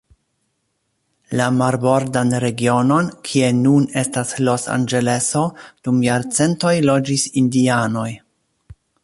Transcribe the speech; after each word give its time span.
La 1.41 1.49
marbordan 1.57 2.33
regionon, 2.43 3.11
kie 3.29 3.51
nun 3.59 3.85
estas 4.03 4.31
Los 4.49 4.65
Anĝeleso, 4.77 5.45
dum 5.89 6.01
jarcentoj 6.09 6.73
loĝis 6.93 7.29
indianoj. 7.45 8.09